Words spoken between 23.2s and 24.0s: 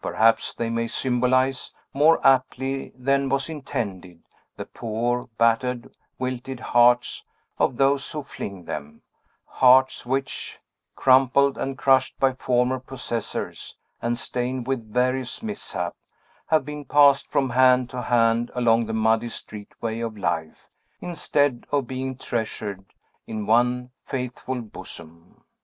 in one